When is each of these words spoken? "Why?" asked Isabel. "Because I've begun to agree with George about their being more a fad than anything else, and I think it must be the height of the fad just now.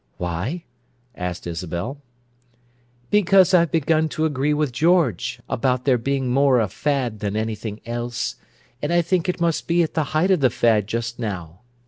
"Why?" 0.17 0.63
asked 1.13 1.45
Isabel. 1.45 1.99
"Because 3.11 3.53
I've 3.53 3.69
begun 3.71 4.09
to 4.09 4.25
agree 4.25 4.51
with 4.51 4.71
George 4.71 5.39
about 5.47 5.85
their 5.85 5.99
being 5.99 6.27
more 6.29 6.59
a 6.59 6.67
fad 6.69 7.19
than 7.19 7.35
anything 7.35 7.81
else, 7.85 8.37
and 8.81 8.91
I 8.91 9.03
think 9.03 9.29
it 9.29 9.39
must 9.39 9.67
be 9.67 9.85
the 9.85 10.05
height 10.05 10.31
of 10.31 10.39
the 10.39 10.49
fad 10.49 10.87
just 10.87 11.19
now. 11.19 11.59